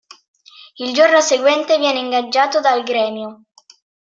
Il 0.79 0.93
giorno 0.95 1.21
seguente 1.21 1.77
viene 1.77 1.99
ingaggiato 1.99 2.59
dal 2.59 2.81
Grêmio. 2.81 3.43